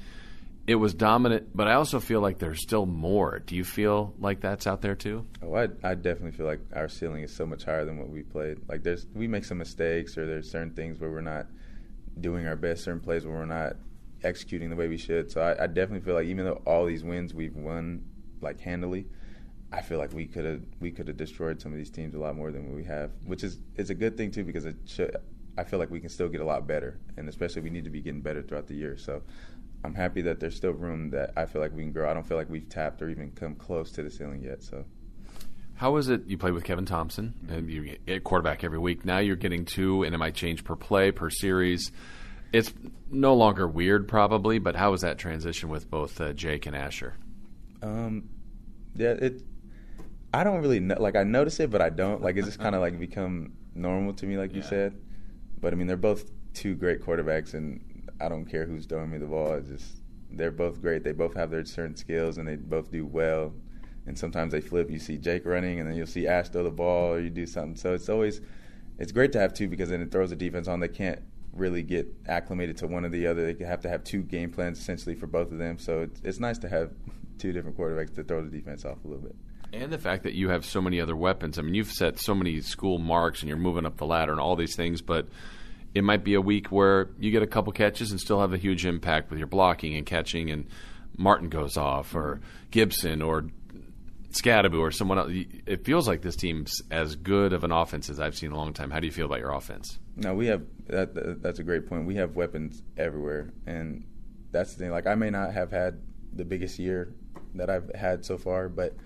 [0.67, 1.55] it was dominant.
[1.55, 3.41] But I also feel like there's still more.
[3.41, 5.27] Do you feel like that's out there too?
[5.43, 8.23] Oh, I, I definitely feel like our ceiling is so much higher than what we
[8.23, 8.61] played.
[8.71, 11.45] Like there's we make some mistakes, or there's certain things where we're not
[12.19, 13.77] doing our best, certain plays where we're not
[14.23, 15.31] executing the way we should.
[15.31, 18.03] So I, I definitely feel like even though all these wins we've won
[18.41, 19.05] like handily,
[19.75, 22.19] I feel like we could have we could have destroyed some of these teams a
[22.19, 25.17] lot more than we have, which is it's a good thing too because it should,
[25.59, 27.91] I feel like we can still get a lot better, and especially we need to
[27.91, 28.97] be getting better throughout the year.
[28.97, 29.23] So
[29.83, 32.09] I'm happy that there's still room that I feel like we can grow.
[32.09, 34.63] I don't feel like we've tapped or even come close to the ceiling yet.
[34.63, 34.85] So.
[35.75, 39.05] How was it you played with Kevin Thompson and you get quarterback every week?
[39.05, 41.91] Now you're getting two, and it might change per play per series.
[42.53, 42.73] It's
[43.11, 47.15] no longer weird, probably, but how was that transition with both uh, Jake and Asher?
[47.83, 48.29] Um,
[48.95, 49.43] yeah, it.
[50.35, 50.97] I don't really know.
[50.99, 52.21] Like I notice it, but I don't.
[52.21, 54.95] Like it's just kind of like become normal to me, like you said.
[55.61, 59.19] But I mean, they're both two great quarterbacks, and I don't care who's throwing me
[59.19, 59.55] the ball.
[59.55, 61.05] It's just they're both great.
[61.05, 63.53] They both have their certain skills, and they both do well.
[64.07, 64.91] And sometimes they flip.
[64.91, 67.47] You see Jake running, and then you'll see Ash throw the ball, or you do
[67.47, 67.77] something.
[67.77, 68.41] So it's always
[68.99, 70.81] it's great to have two because then it throws the defense on.
[70.81, 71.21] They can't
[71.53, 73.53] really get acclimated to one or the other.
[73.53, 75.79] They have to have two game plans essentially for both of them.
[75.79, 76.91] So it's, it's nice to have
[77.39, 79.37] two different quarterbacks to throw the defense off a little bit.
[79.75, 81.59] And the fact that you have so many other weapons.
[81.59, 84.41] I mean, you've set so many school marks and you're moving up the ladder and
[84.41, 85.27] all these things, but
[85.95, 88.57] it might be a week where you get a couple catches and still have a
[88.57, 90.67] huge impact with your blocking and catching, and
[91.17, 93.47] Martin goes off, or Gibson, or
[94.31, 95.33] Skattebo, or someone else.
[95.67, 98.57] It feels like this team's as good of an offense as I've seen in a
[98.57, 98.91] long time.
[98.91, 99.99] How do you feel about your offense?
[100.17, 101.43] No, we have that, that.
[101.43, 102.07] That's a great point.
[102.07, 104.05] We have weapons everywhere, and
[104.51, 104.91] that's the thing.
[104.91, 106.01] Like I may not have had
[106.33, 107.13] the biggest year
[107.55, 108.97] that I've had so far, but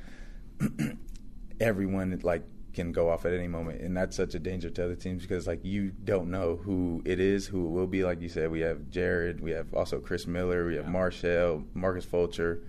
[1.60, 2.42] everyone like
[2.72, 5.46] can go off at any moment, and that's such a danger to other teams because
[5.46, 8.04] like you don't know who it is, who it will be.
[8.04, 12.04] Like you said, we have Jared, we have also Chris Miller, we have Marshall, Marcus
[12.04, 12.62] Fulcher,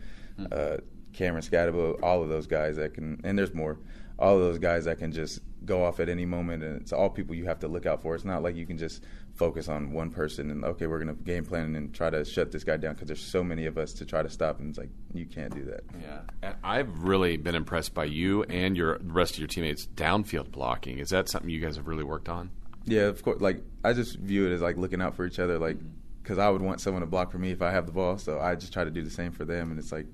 [0.51, 0.77] uh,
[1.13, 3.79] Cameron Skattebo, all of those guys that can, and there's more.
[4.17, 7.09] All of those guys that can just go off at any moment, and it's all
[7.09, 8.15] people you have to look out for.
[8.15, 9.03] It's not like you can just
[9.39, 12.51] focus on one person and okay, we're going to game plan and try to shut
[12.51, 14.77] this guy down because there's so many of us to try to stop, and it's
[14.77, 15.81] like you can't do that.
[15.99, 19.87] Yeah, and I've really been impressed by you and your the rest of your teammates
[19.95, 20.99] downfield blocking.
[20.99, 22.51] Is that something you guys have really worked on?
[22.83, 23.39] Yeah, of course.
[23.39, 25.87] Like I just view it as like looking out for each other, like mm-hmm.
[26.21, 28.39] because I would want someone to block for me if I have the ball, so
[28.39, 30.05] I just try to do the same for them, and it's like.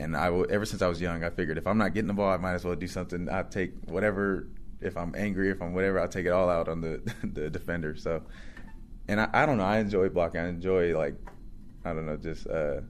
[0.00, 2.14] And I will, ever since I was young, I figured if I'm not getting the
[2.14, 3.28] ball, I might as well do something.
[3.28, 4.46] I take whatever.
[4.80, 7.96] If I'm angry, if I'm whatever, I'll take it all out on the the defender.
[7.96, 8.22] So,
[9.08, 9.64] and I, I don't know.
[9.64, 10.40] I enjoy blocking.
[10.40, 11.14] I enjoy like,
[11.84, 12.80] I don't know, just uh,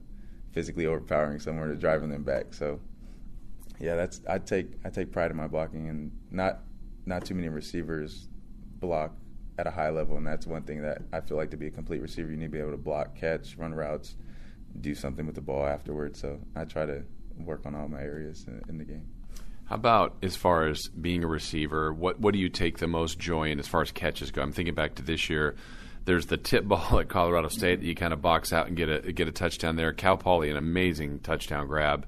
[0.51, 2.53] physically overpowering someone or driving them back.
[2.53, 2.79] So,
[3.79, 6.59] yeah, that's I take I take pride in my blocking, and not
[7.05, 8.27] not too many receivers
[8.79, 9.13] block
[9.57, 11.71] at a high level, and that's one thing that I feel like to be a
[11.71, 14.15] complete receiver, you need to be able to block, catch, run routes,
[14.79, 16.19] do something with the ball afterwards.
[16.19, 17.03] So I try to
[17.37, 19.05] work on all my areas in, in the game.
[19.69, 21.93] How about as far as being a receiver?
[21.93, 24.41] What what do you take the most joy in as far as catches go?
[24.41, 25.55] I'm thinking back to this year.
[26.05, 28.89] There's the tip ball at Colorado State that you kind of box out and get
[28.89, 29.93] a get a touchdown there.
[29.93, 32.07] Cal Poly, an amazing touchdown grab.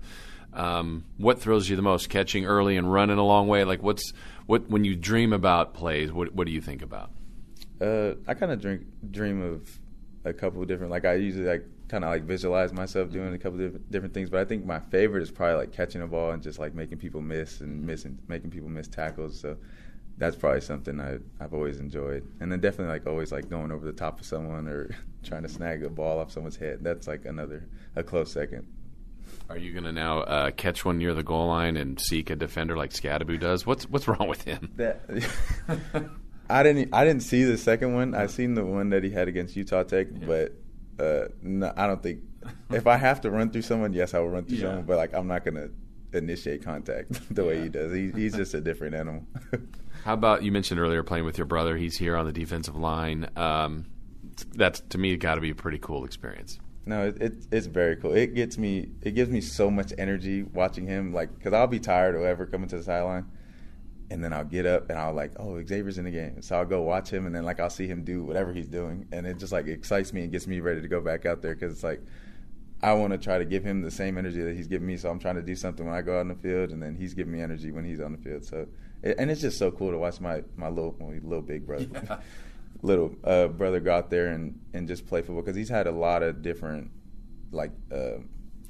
[0.53, 2.09] Um, what thrills you the most?
[2.09, 3.63] Catching early and running a long way.
[3.63, 4.11] Like what's
[4.47, 6.11] what when you dream about plays?
[6.11, 7.11] What what do you think about?
[7.79, 9.79] Uh, I kind of dream of
[10.25, 10.91] a couple of different.
[10.91, 14.13] Like I usually like kind of like visualize myself doing a couple of different, different
[14.13, 14.29] things.
[14.29, 16.99] But I think my favorite is probably like catching a ball and just like making
[16.99, 19.37] people miss and missing, making people miss tackles.
[19.37, 19.57] So
[20.17, 22.25] that's probably something I, I've always enjoyed.
[22.39, 24.89] And then definitely like always like going over the top of someone or
[25.23, 26.79] trying to snag a ball off someone's head.
[26.81, 28.65] That's like another a close second.
[29.49, 32.37] Are you going to now uh, catch one near the goal line and seek a
[32.37, 33.65] defender like Skattebo does?
[33.65, 34.71] What's what's wrong with him?
[34.77, 35.01] That
[36.49, 38.15] I didn't I didn't see the second one.
[38.15, 40.53] I seen the one that he had against Utah Tech, but
[41.01, 42.21] uh, no, I don't think
[42.71, 44.63] if I have to run through someone, yes, I will run through Yeah.
[44.67, 44.85] someone.
[44.85, 45.69] But like I'm not gonna
[46.13, 47.93] initiate contact the way he does.
[47.93, 49.25] He, he's just a different animal.
[50.03, 51.77] How about you mentioned earlier playing with your brother?
[51.77, 53.29] He's here on the defensive line.
[53.35, 53.85] Um,
[54.55, 56.59] that's to me got to be a pretty cool experience.
[56.85, 58.13] No, it, it, it's very cool.
[58.13, 58.89] It gets me.
[59.03, 61.13] It gives me so much energy watching him.
[61.13, 63.25] Like, cause I'll be tired or ever coming to the sideline,
[64.11, 66.65] and then I'll get up and I'll like, oh, Xavier's in the game, so I'll
[66.65, 69.37] go watch him, and then like I'll see him do whatever he's doing, and it
[69.37, 71.83] just like excites me and gets me ready to go back out there because it's
[71.83, 72.01] like
[72.83, 74.97] I want to try to give him the same energy that he's giving me.
[74.97, 76.95] So I'm trying to do something when I go out on the field, and then
[76.95, 78.43] he's giving me energy when he's on the field.
[78.43, 78.67] So,
[79.01, 81.87] and it's just so cool to watch my my little my little big brother.
[81.91, 82.19] Yeah.
[82.83, 85.91] little uh, brother go out there and, and just play football because he's had a
[85.91, 86.89] lot of different
[87.51, 88.17] like uh,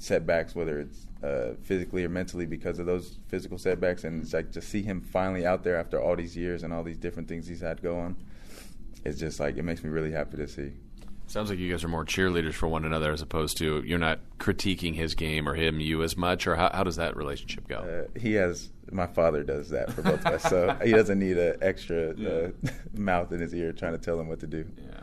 [0.01, 4.03] setbacks, whether it's uh, physically or mentally, because of those physical setbacks.
[4.03, 6.83] And it's like to see him finally out there after all these years and all
[6.83, 8.15] these different things he's had going.
[9.05, 10.73] It's just like it makes me really happy to see.
[11.27, 14.19] Sounds like you guys are more cheerleaders for one another as opposed to you're not
[14.37, 16.45] critiquing his game or him you as much.
[16.45, 17.77] Or how, how does that relationship go?
[17.77, 21.37] Uh, he has my father does that for both of us, so he doesn't need
[21.37, 22.29] an extra yeah.
[22.29, 22.49] uh,
[22.97, 24.65] mouth in his ear trying to tell him what to do.
[24.77, 24.99] Yeah.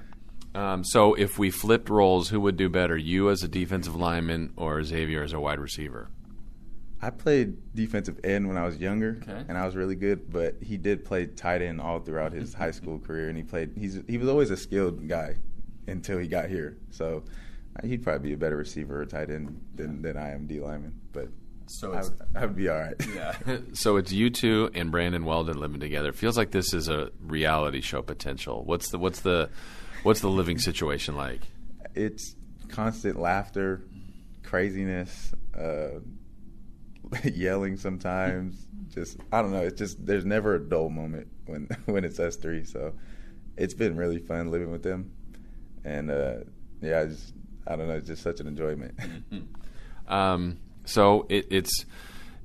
[0.58, 4.52] Um, so if we flipped roles, who would do better, you as a defensive lineman
[4.56, 6.10] or Xavier as a wide receiver?
[7.00, 9.44] I played defensive end when I was younger, okay.
[9.48, 10.32] and I was really good.
[10.32, 13.70] But he did play tight end all throughout his high school career, and he played.
[13.78, 15.36] He's he was always a skilled guy
[15.86, 16.76] until he got here.
[16.90, 17.22] So
[17.76, 20.58] uh, he'd probably be a better receiver or tight end than, than I am D
[20.58, 20.98] lineman.
[21.12, 21.28] But
[21.66, 22.94] so I would, I would be all right.
[23.14, 23.36] Yeah.
[23.74, 26.08] so it's you two and Brandon Weldon living together.
[26.08, 28.64] It feels like this is a reality show potential.
[28.64, 29.50] What's the what's the
[30.02, 31.40] What's the living situation like?
[31.94, 32.36] It's
[32.68, 33.82] constant laughter,
[34.42, 36.00] craziness, uh,
[37.24, 38.66] yelling sometimes.
[38.88, 39.62] Just I don't know.
[39.62, 42.64] It's just there's never a dull moment when when it's us three.
[42.64, 42.94] So
[43.56, 45.12] it's been really fun living with them,
[45.84, 46.34] and uh,
[46.80, 47.34] yeah, I just
[47.66, 47.94] I don't know.
[47.94, 48.98] It's just such an enjoyment.
[50.08, 51.84] um, so it, it's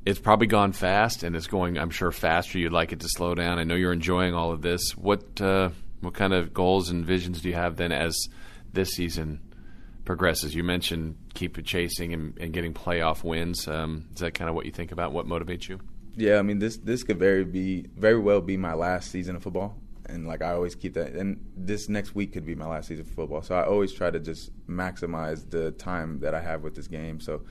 [0.05, 1.77] it's probably gone fast, and it's going.
[1.77, 2.57] I'm sure faster.
[2.57, 3.59] You'd like it to slow down.
[3.59, 4.97] I know you're enjoying all of this.
[4.97, 5.69] What uh,
[6.03, 8.17] what kind of goals and visions do you have then as
[8.71, 9.39] this season
[10.05, 10.53] progresses?
[10.53, 13.67] You mentioned keep chasing and, and getting playoff wins.
[13.67, 15.13] Um, is that kind of what you think about?
[15.13, 15.79] What motivates you?
[16.15, 19.43] Yeah, I mean this this could very be very well be my last season of
[19.43, 21.13] football, and like I always keep that.
[21.13, 24.11] And this next week could be my last season of football, so I always try
[24.11, 27.19] to just maximize the time that I have with this game.
[27.19, 27.41] So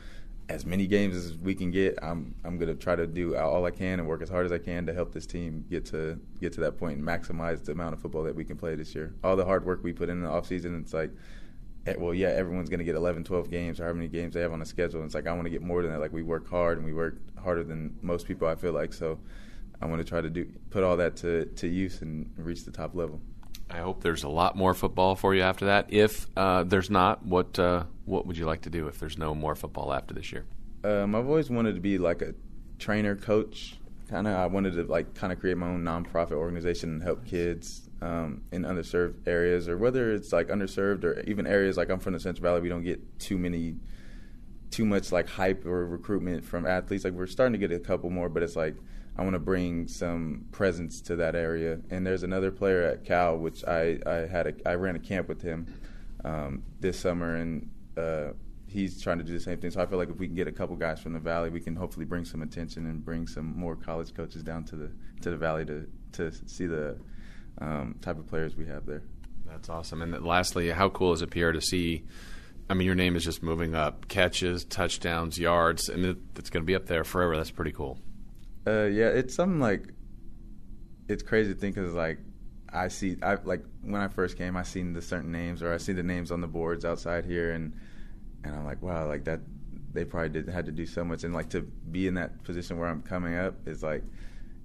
[0.53, 3.71] as many games as we can get, I'm I'm gonna try to do all I
[3.71, 6.53] can and work as hard as I can to help this team get to get
[6.55, 9.15] to that point and maximize the amount of football that we can play this year.
[9.25, 11.11] All the hard work we put in the offseason, it's like,
[11.87, 14.53] eh, well, yeah, everyone's gonna get 11, 12 games or how many games they have
[14.53, 15.03] on the schedule.
[15.05, 16.01] It's like I want to get more than that.
[16.01, 18.47] Like we work hard and we work harder than most people.
[18.47, 19.19] I feel like so.
[19.81, 22.71] I want to try to do put all that to to use and reach the
[22.71, 23.21] top level.
[23.73, 25.87] I hope there's a lot more football for you after that.
[25.89, 29.35] If uh, there's not, what uh, what would you like to do if there's no
[29.35, 30.45] more football after this year?
[30.85, 32.35] Um, I've always wanted to be like a
[32.79, 33.79] trainer, coach.
[34.09, 37.25] Kind of, I wanted to like kind of create my own nonprofit organization and help
[37.25, 41.99] kids um, in underserved areas, or whether it's like underserved or even areas like I'm
[41.99, 43.77] from the Central Valley, we don't get too many,
[44.71, 47.05] too much like hype or recruitment from athletes.
[47.05, 48.75] Like we're starting to get a couple more, but it's like
[49.17, 51.81] I want to bring some presence to that area.
[51.91, 55.29] And there's another player at Cal, which I I had a I ran a camp
[55.29, 55.67] with him
[56.25, 58.33] um, this summer, and uh,
[58.67, 59.71] he's trying to do the same thing.
[59.71, 61.61] So I feel like if we can get a couple guys from the valley, we
[61.61, 65.31] can hopefully bring some attention and bring some more college coaches down to the to
[65.31, 66.97] the valley to to see the
[67.59, 69.03] um, type of players we have there.
[69.47, 70.01] That's awesome.
[70.01, 72.05] And lastly, how cool is it, Pierre, to see?
[72.71, 76.63] I mean, your name is just moving up, catches, touchdowns, yards, and it, it's going
[76.63, 77.37] to be up there forever.
[77.37, 77.99] That's pretty cool.
[78.67, 79.89] Uh, yeah, it's something like
[81.09, 82.19] it's crazy to think because like
[82.73, 85.77] I see, I like when I first came, I seen the certain names or I
[85.79, 87.73] see the names on the boards outside here, and
[88.45, 89.41] and I'm like, wow, like that.
[89.93, 92.79] They probably did had to do so much, and like to be in that position
[92.79, 94.03] where I'm coming up is like,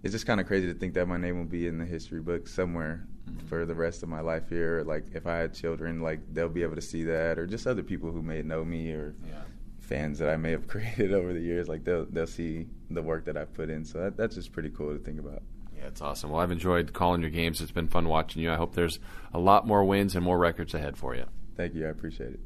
[0.02, 2.22] it's just kind of crazy to think that my name will be in the history
[2.22, 3.46] book somewhere mm-hmm.
[3.48, 4.84] for the rest of my life here.
[4.88, 7.84] Like if I had children, like they'll be able to see that, or just other
[7.84, 9.42] people who may know me, or yeah
[9.88, 11.68] fans that I may have created over the years.
[11.68, 13.86] Like they'll they'll see the work that I've put in.
[13.86, 15.42] So that, that's just pretty cool to think about.
[15.76, 16.32] Yeah, it's awesome.
[16.32, 17.62] Well, I've enjoyed calling your games.
[17.62, 18.52] It's been fun watching you.
[18.52, 19.00] I hope there's
[19.34, 21.26] a lot more wins and more records ahead for you.
[21.56, 21.86] Thank you.
[21.86, 22.40] I appreciate it.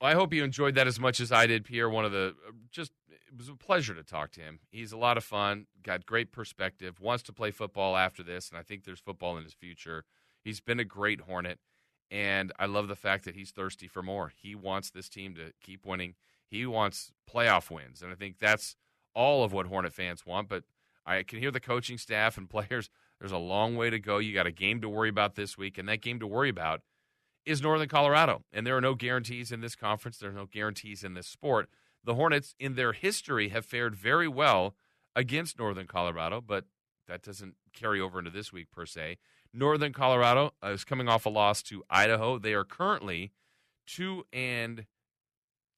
[0.00, 1.88] Well, I hope you enjoyed that as much as I did, Pierre.
[1.88, 4.60] One of the uh, just it was a pleasure to talk to him.
[4.70, 8.58] He's a lot of fun, got great perspective, wants to play football after this, and
[8.58, 10.04] I think there's football in his future.
[10.42, 11.58] He's been a great Hornet,
[12.10, 14.32] and I love the fact that he's thirsty for more.
[14.34, 16.14] He wants this team to keep winning.
[16.48, 18.76] He wants playoff wins, and I think that's
[19.14, 20.48] all of what Hornet fans want.
[20.48, 20.64] But
[21.04, 22.90] I can hear the coaching staff and players.
[23.18, 24.18] There's a long way to go.
[24.18, 26.82] You got a game to worry about this week, and that game to worry about
[27.46, 28.42] is Northern Colorado.
[28.52, 30.18] And there are no guarantees in this conference.
[30.18, 31.68] There are no guarantees in this sport.
[32.04, 34.76] the Hornets in their history have fared very well
[35.16, 36.66] against Northern Colorado, but
[37.08, 39.18] that doesn't carry over into this week per se.
[39.52, 42.38] Northern Colorado is coming off a loss to Idaho.
[42.38, 43.32] They are currently
[43.86, 44.86] two and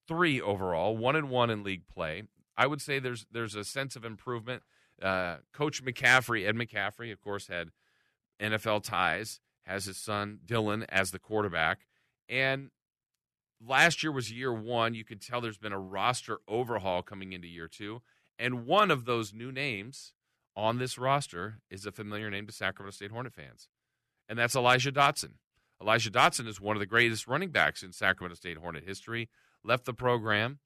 [0.09, 2.25] three overall, one and one in league play.
[2.57, 4.63] I would say there's there's a sense of improvement.
[5.01, 7.71] Uh, Coach McCaffrey, Ed McCaffrey, of course, had
[8.41, 11.87] NFL ties, has his son Dylan as the quarterback,
[12.29, 12.71] and
[13.65, 14.95] last year was year one.
[14.95, 18.03] You could tell there's been a roster overhaul coming into year two,
[18.39, 20.15] and one of those new names
[20.57, 23.69] on this roster is a familiar name to Sacramento State Hornet fans,
[24.29, 25.35] and that's Elijah Dotson.
[25.81, 29.29] Elijah Dotson is one of the greatest running backs in Sacramento State Hornet history.
[29.65, 30.61] Left the program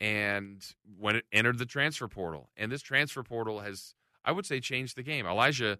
[0.00, 0.62] and
[0.98, 3.94] when it entered the transfer portal, and this transfer portal has,
[4.24, 5.26] I would say, changed the game.
[5.26, 5.78] Elijah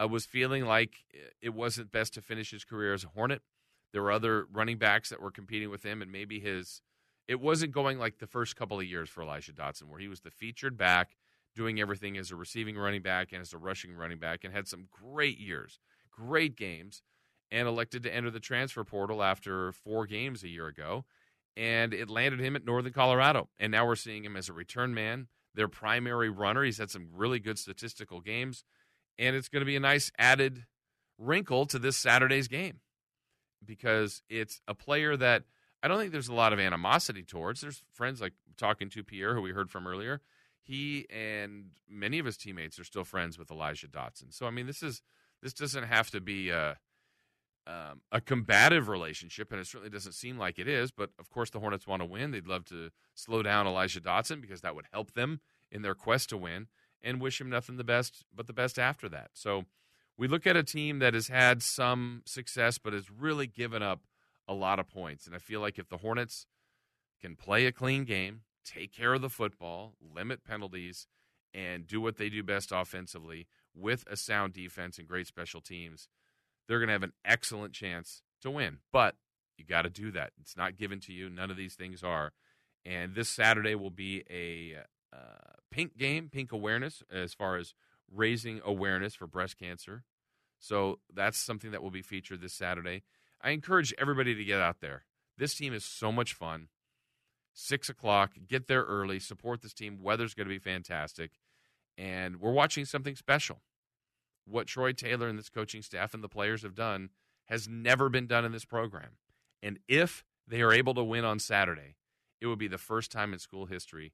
[0.00, 0.96] uh, was feeling like
[1.40, 3.42] it wasn't best to finish his career as a Hornet.
[3.92, 6.82] There were other running backs that were competing with him, and maybe his
[7.28, 10.20] it wasn't going like the first couple of years for Elijah Dotson, where he was
[10.20, 11.16] the featured back,
[11.54, 14.66] doing everything as a receiving running back and as a rushing running back, and had
[14.66, 15.78] some great years,
[16.10, 17.02] great games,
[17.50, 21.04] and elected to enter the transfer portal after four games a year ago
[21.56, 23.48] and it landed him at Northern Colorado.
[23.58, 26.62] And now we're seeing him as a return man, their primary runner.
[26.64, 28.64] He's had some really good statistical games,
[29.18, 30.64] and it's going to be a nice added
[31.18, 32.80] wrinkle to this Saturday's game
[33.64, 35.44] because it's a player that
[35.82, 37.60] I don't think there's a lot of animosity towards.
[37.60, 40.20] There's friends like talking to Pierre, who we heard from earlier.
[40.62, 44.32] He and many of his teammates are still friends with Elijah Dotson.
[44.32, 45.02] So I mean, this is
[45.42, 46.78] this doesn't have to be a
[47.66, 50.90] um, a combative relationship, and it certainly doesn't seem like it is.
[50.90, 52.30] But of course, the Hornets want to win.
[52.30, 56.28] They'd love to slow down Elijah Dotson because that would help them in their quest
[56.30, 56.66] to win,
[57.02, 59.30] and wish him nothing the best but the best after that.
[59.32, 59.64] So
[60.16, 64.00] we look at a team that has had some success, but has really given up
[64.46, 65.26] a lot of points.
[65.26, 66.46] And I feel like if the Hornets
[67.20, 71.06] can play a clean game, take care of the football, limit penalties,
[71.54, 76.08] and do what they do best offensively with a sound defense and great special teams
[76.68, 78.78] they're going to have an excellent chance to win.
[78.92, 79.16] But
[79.56, 80.32] you got to do that.
[80.40, 81.28] It's not given to you.
[81.28, 82.32] None of these things are.
[82.84, 84.78] And this Saturday will be a
[85.14, 87.74] uh, pink game, pink awareness, as far as
[88.10, 90.04] raising awareness for breast cancer.
[90.58, 93.02] So that's something that will be featured this Saturday.
[93.40, 95.04] I encourage everybody to get out there.
[95.38, 96.68] This team is so much fun.
[97.54, 99.98] Six o'clock, get there early, support this team.
[100.00, 101.32] Weather's going to be fantastic.
[101.98, 103.60] And we're watching something special
[104.44, 107.10] what Troy Taylor and this coaching staff and the players have done
[107.46, 109.16] has never been done in this program.
[109.62, 111.96] And if they are able to win on Saturday,
[112.40, 114.12] it would be the first time in school history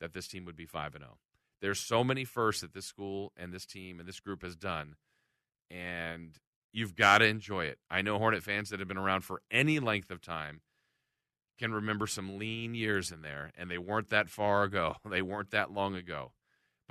[0.00, 1.18] that this team would be 5 and 0.
[1.60, 4.96] There's so many firsts that this school and this team and this group has done
[5.70, 6.36] and
[6.72, 7.78] you've got to enjoy it.
[7.90, 10.60] I know Hornet fans that have been around for any length of time
[11.58, 14.96] can remember some lean years in there and they weren't that far ago.
[15.08, 16.32] They weren't that long ago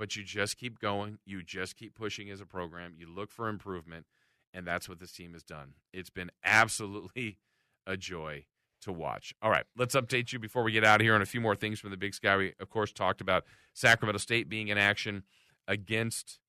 [0.02, 1.20] but you just keep going.
[1.24, 2.94] You just keep pushing as a program.
[2.98, 4.04] You look for improvement,
[4.52, 5.74] and that's what this team has done.
[5.92, 7.38] It's been absolutely
[7.86, 8.46] a joy
[8.80, 9.32] to watch.
[9.40, 11.54] All right, let's update you before we get out of here on a few more
[11.54, 12.36] things from the Big Sky.
[12.36, 15.22] We, of course, talked about Sacramento State being in action
[15.68, 16.40] against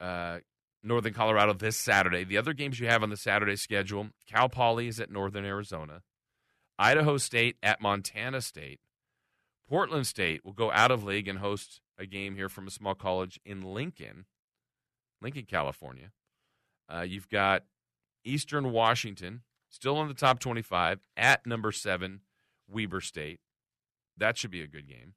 [0.00, 0.38] uh,
[0.82, 2.24] Northern Colorado this Saturday.
[2.24, 6.02] The other games you have on the Saturday schedule Cal Poly is at Northern Arizona,
[6.80, 8.80] Idaho State at Montana State,
[9.68, 12.94] Portland State will go out of league and host a game here from a small
[12.94, 14.26] college in Lincoln,
[15.20, 16.12] Lincoln, California.
[16.92, 17.64] Uh, you've got
[18.24, 22.20] Eastern Washington still in the top 25 at number seven,
[22.68, 23.40] Weber State.
[24.16, 25.14] That should be a good game.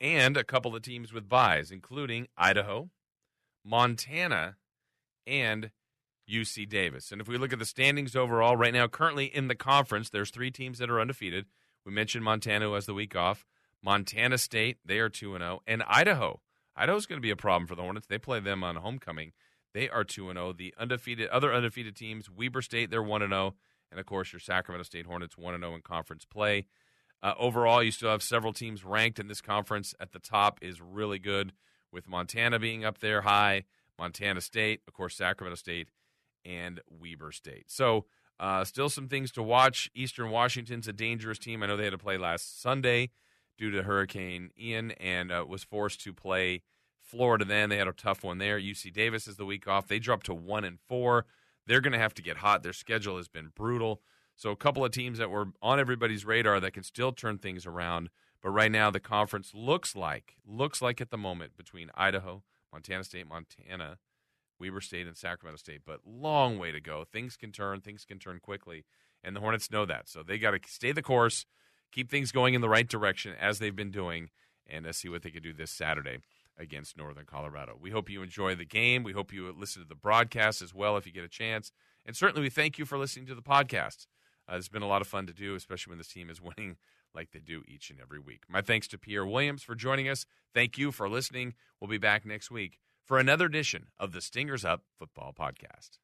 [0.00, 2.90] And a couple of teams with byes, including Idaho,
[3.64, 4.56] Montana,
[5.26, 5.70] and
[6.30, 7.12] UC Davis.
[7.12, 10.30] And if we look at the standings overall, right now, currently in the conference, there's
[10.30, 11.46] three teams that are undefeated.
[11.84, 13.46] We mentioned Montana has the week off.
[13.86, 15.62] Montana State, they are 2 0.
[15.64, 16.40] And Idaho.
[16.74, 18.08] Idaho's going to be a problem for the Hornets.
[18.08, 19.30] They play them on homecoming.
[19.74, 20.54] They are 2 0.
[20.54, 23.54] The undefeated other undefeated teams, Weber State, they're 1 0.
[23.92, 26.66] And of course, your Sacramento State Hornets 1 0 in conference play.
[27.22, 29.94] Uh, overall, you still have several teams ranked in this conference.
[30.00, 31.52] At the top is really good,
[31.92, 33.66] with Montana being up there high,
[34.00, 35.90] Montana State, of course, Sacramento State,
[36.44, 37.66] and Weber State.
[37.68, 38.06] So
[38.40, 39.88] uh, still some things to watch.
[39.94, 41.62] Eastern Washington's a dangerous team.
[41.62, 43.10] I know they had to play last Sunday
[43.56, 46.62] due to Hurricane Ian and uh, was forced to play
[47.00, 47.44] Florida.
[47.44, 48.58] Then they had a tough one there.
[48.58, 49.88] UC Davis is the week off.
[49.88, 51.26] They dropped to one and four.
[51.66, 52.62] They're going to have to get hot.
[52.62, 54.02] Their schedule has been brutal.
[54.36, 57.66] So a couple of teams that were on everybody's radar that can still turn things
[57.66, 58.10] around.
[58.42, 62.42] But right now the conference looks like looks like at the moment between Idaho,
[62.72, 63.98] Montana State, Montana,
[64.60, 67.04] Weber State and Sacramento State, but long way to go.
[67.04, 68.84] Things can turn, things can turn quickly,
[69.22, 70.08] and the Hornets know that.
[70.08, 71.46] So they got to stay the course,
[71.92, 74.30] keep things going in the right direction as they've been doing,
[74.66, 76.18] and uh, see what they can do this Saturday
[76.58, 77.76] against Northern Colorado.
[77.80, 79.02] We hope you enjoy the game.
[79.02, 81.72] We hope you listen to the broadcast as well if you get a chance.
[82.04, 84.06] And certainly, we thank you for listening to the podcast.
[84.50, 86.76] Uh, it's been a lot of fun to do, especially when this team is winning
[87.14, 88.42] like they do each and every week.
[88.48, 90.26] My thanks to Pierre Williams for joining us.
[90.54, 91.54] Thank you for listening.
[91.80, 95.98] We'll be back next week for another edition of the Stingers Up Football Podcast.